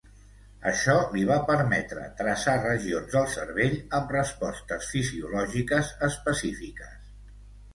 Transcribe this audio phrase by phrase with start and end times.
[0.69, 6.99] Això li va permetre traçar regions del cervell amb respostes fisiològiques específiques.